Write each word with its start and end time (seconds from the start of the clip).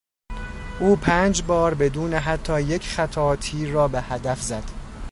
او 0.79 0.95
پنج 0.95 1.43
بار 1.43 1.73
بدون 1.73 2.13
حتی 2.13 2.61
یک 2.61 2.87
خطا 2.87 3.35
تیر 3.35 3.69
را 3.69 3.87
به 3.87 4.01
هدف 4.01 4.41
زد. 4.41 4.63